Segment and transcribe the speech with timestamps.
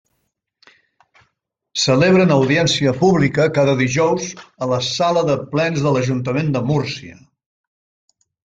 [1.81, 4.27] Celebren audiència pública cada dijous
[4.67, 7.23] a la Sala de Plens de l'Ajuntament de Múrcia.